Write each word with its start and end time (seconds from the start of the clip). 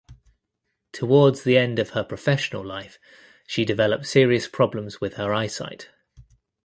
Towards 0.93 1.43
the 1.43 1.59
end 1.59 1.77
of 1.77 1.91
her 1.91 2.03
professional 2.03 2.65
life 2.65 2.97
she 3.45 3.65
developed 3.65 4.07
serious 4.07 4.47
problems 4.47 4.99
with 4.99 5.13
her 5.13 5.31
eyesight. 5.31 5.91